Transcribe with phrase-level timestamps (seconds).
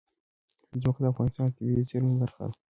[0.81, 2.53] ځمکه د افغانستان د طبیعي زیرمو برخه ده.